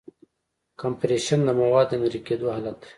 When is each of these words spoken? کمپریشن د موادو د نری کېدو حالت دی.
کمپریشن 0.81 1.39
د 1.45 1.49
موادو 1.59 1.97
د 1.99 2.01
نری 2.01 2.19
کېدو 2.27 2.45
حالت 2.55 2.75
دی. 2.81 2.87